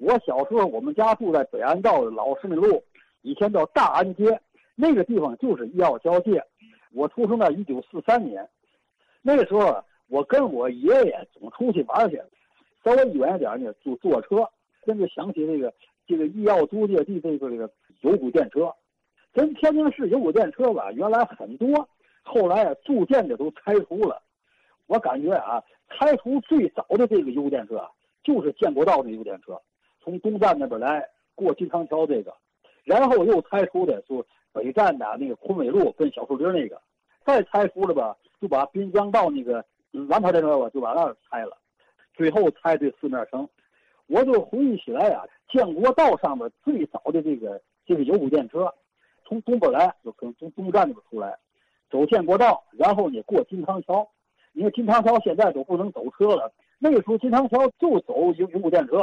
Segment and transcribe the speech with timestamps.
[0.00, 2.82] 我小时候我们家住在北安道的老十米路，
[3.20, 4.40] 以前叫大安街，
[4.74, 6.42] 那个地方就是医药交界。
[6.92, 8.48] 我出生在一九四三年，
[9.20, 12.16] 那个时候我跟我爷爷总出去玩去，
[12.82, 14.48] 稍微远一点呢就坐车。
[14.86, 15.70] 真就想起这个
[16.06, 17.70] 这个医药租界地这个这个
[18.00, 18.74] 有轨电车，
[19.34, 21.86] 咱天津市有轨电车吧，原来很多，
[22.22, 24.22] 后来啊逐渐的都拆除了。
[24.86, 27.86] 我感觉啊，拆除最早的这个有轨电车
[28.24, 29.60] 就是建国道的有轨电车，
[30.02, 32.34] 从东站那边来过金昌桥这个，
[32.84, 36.80] 然后又拆出的是北站的那个昆伟路跟小树林那个，
[37.24, 39.64] 再拆出了吧，就把滨江道那个
[40.08, 41.56] 蓝牌电车吧就把那拆了，
[42.14, 43.48] 最后拆的四面城。
[44.06, 48.72] 我就回忆起来啊，建国道上面最早的这个这个有轨电车，
[49.24, 51.38] 从东边来就从从东站那边出来，
[51.88, 54.08] 走建国道，然后呢过金汤桥。
[54.52, 59.00] 你看金汤桥现在都不能走车了，那个时候金汤桥就走有有轨电车，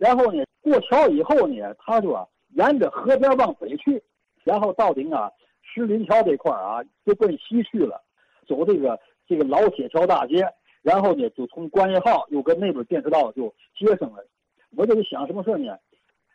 [0.00, 4.02] 然后呢过桥以后呢，他就啊沿着河边往北去，
[4.44, 5.30] 然后到顶啊
[5.62, 8.02] 石林桥这块啊就奔西去了，
[8.48, 8.98] 走这个
[9.28, 10.42] 这个老铁桥大街。
[10.80, 14.24] 然后呢，就从关业号又跟那边电车道就接上了。
[14.74, 15.76] 我就是想什么事呢？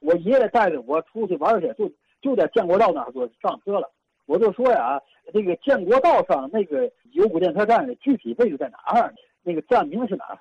[0.00, 3.90] 我爷爷带着我出去玩去，就就在建国道那儿就上车了。
[4.26, 5.00] 我就说呀，
[5.32, 9.14] 这个建国道上那个有轨电车站的具体位置在哪儿？
[9.42, 10.38] 那个站名是哪儿？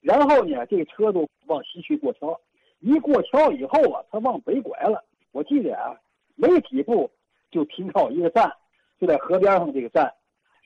[0.00, 2.40] 然后呢，这个车都往西去过桥，
[2.80, 5.04] 一过桥以后啊，他往北拐了。
[5.32, 5.94] 我记得啊，
[6.36, 7.10] 没几步
[7.50, 8.52] 就停靠一个站，
[9.00, 10.12] 就在河边上这个站，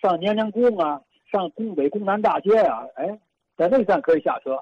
[0.01, 1.01] 上年年宫啊。
[1.33, 3.19] 上宫北宫南大街啊，哎，
[3.57, 4.57] 在那站可以下车，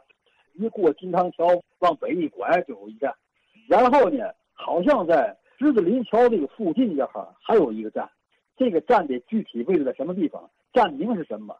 [0.55, 1.47] 一过金汤桥
[1.81, 3.15] 往北一拐就有一站，
[3.69, 8.09] 然后呢，好像在狮子林桥这个附近这哈还有一个站，
[8.56, 10.48] 这个站的具体位置在什么地方？
[10.73, 11.55] 站名是什么？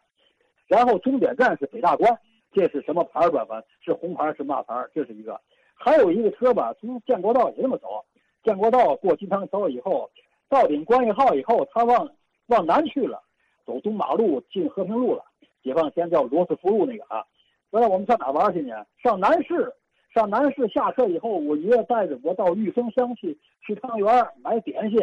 [0.67, 2.19] 然后终点站是北大关，
[2.53, 3.45] 这是什么牌儿吧？
[3.49, 4.91] 反是红牌是嘛牌儿？
[4.95, 5.41] 这是一个，
[5.75, 8.05] 还有一个车吧，从建国道也这么走，
[8.45, 10.11] 建国道过金汤桥以后，
[10.49, 12.09] 到顶关一号以后，他往
[12.47, 13.23] 往南去了。
[13.65, 15.25] 走东马路进和平路了，
[15.63, 17.25] 解放前叫罗斯福路那个啊。
[17.71, 18.85] 原来我们上哪玩去呢？
[19.03, 19.73] 上南市，
[20.13, 24.99] 上南市下车以后，我爷爷带着我到玉生乡去吃汤圆买点心。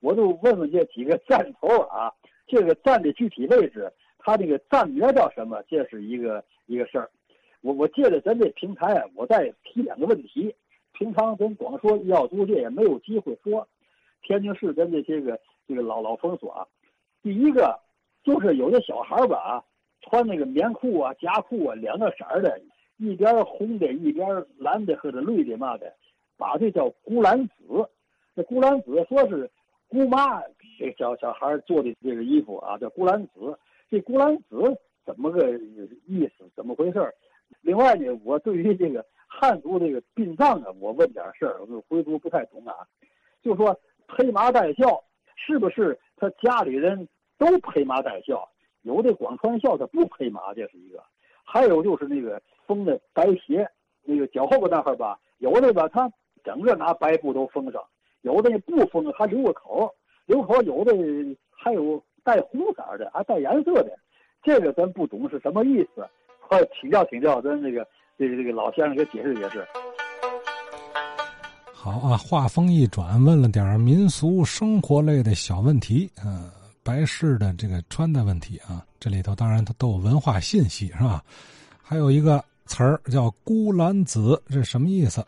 [0.00, 2.14] 我就问问这几个站头啊，
[2.46, 3.92] 这个站的具体位置，
[4.28, 5.62] 他这个站名叫什么？
[5.68, 7.10] 这是一个一个事儿。
[7.62, 10.54] 我我借着咱这平台啊，我再提两个问题。
[10.92, 13.66] 平常咱光说要租界也没有机会说，
[14.22, 16.66] 天津市跟这些个这个老老封锁啊。
[17.22, 17.80] 第一个。
[18.24, 19.64] 就是有的小孩儿吧，
[20.02, 22.60] 穿那个棉裤啊、夹裤啊，两个色儿的，
[22.98, 25.94] 一边红的，一边蓝的或者绿的嘛的，
[26.36, 27.88] 把这叫孤兰紫。
[28.36, 29.50] 这孤兰紫说是
[29.88, 30.42] 姑妈
[30.78, 33.56] 给小小孩做的这个衣服啊，叫孤兰紫。
[33.90, 34.56] 这古兰子
[35.04, 35.58] 怎么个
[36.06, 36.44] 意思？
[36.54, 37.14] 怎么回事？
[37.62, 42.74] 另外呢，我对于这个汉族这个殡葬啊，我问点事儿，我回族不太懂啊。
[43.42, 45.02] 就说披麻戴孝，
[45.36, 47.08] 是不是他家里人？
[47.38, 48.50] 都披麻戴孝，
[48.82, 51.00] 有的光穿孝，他不披麻，这是一个。
[51.44, 53.64] 还有就是那个封的白鞋，
[54.02, 56.10] 那个脚后跟那块吧，有的吧，他
[56.42, 57.80] 整个拿白布都封上；
[58.22, 59.94] 有的不封，还留个口，
[60.26, 60.92] 留口有的
[61.48, 63.98] 还有带红色的，还带颜色的。
[64.42, 66.06] 这个咱不懂是什么意思，
[66.46, 67.86] 快请教请教咱这个
[68.18, 69.66] 这个这个老先生给解释解释。
[71.72, 76.50] 好啊，话锋一转，问了点民俗生活类的小问题，嗯。
[76.84, 81.22] 白事的这个穿戴问题啊，这里头当然它都有文化信息是吧？
[81.82, 85.22] 还有一个词儿叫“孤兰紫”，这什么意思？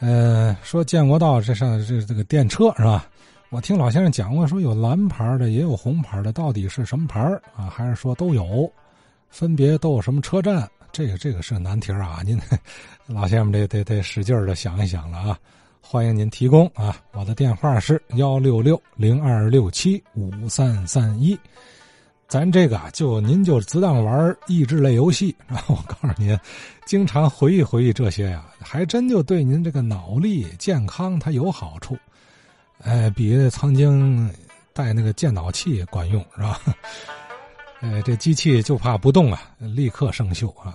[0.00, 3.06] 呃，说建国道这上这这个电车是吧？
[3.48, 7.20] 我听老先生讲过，说有蓝牌的，也有红牌的，到底是什么牌
[7.54, 7.70] 啊？
[7.70, 8.70] 还是说都有？
[9.30, 10.68] 分别都有什么车站？
[10.90, 12.22] 这个这个是难题啊！
[12.24, 12.40] 您
[13.06, 15.38] 老先生得得得使劲的想一想了啊！
[15.80, 16.96] 欢迎您提供啊！
[17.12, 21.38] 我的电话是幺六六零二六七五三三一。
[22.26, 26.36] 咱这个就您就只当玩益智类游戏，然后我告诉您，
[26.84, 31.96] 经常回忆回忆这些呀，还真就对您这个脑力健康它有好处。
[32.82, 34.30] 哎，比曾经
[34.72, 36.60] 带那个健脑器管用是吧？
[37.80, 40.74] 哎， 这机器就怕不动啊，立刻生锈啊！